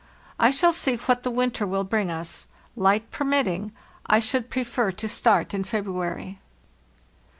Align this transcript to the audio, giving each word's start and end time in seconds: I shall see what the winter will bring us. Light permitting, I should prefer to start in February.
I 0.39 0.49
shall 0.49 0.73
see 0.73 0.95
what 0.95 1.21
the 1.21 1.29
winter 1.29 1.67
will 1.67 1.83
bring 1.83 2.09
us. 2.09 2.47
Light 2.75 3.11
permitting, 3.11 3.71
I 4.07 4.17
should 4.17 4.49
prefer 4.49 4.91
to 4.91 5.07
start 5.07 5.53
in 5.53 5.63
February. 5.63 6.39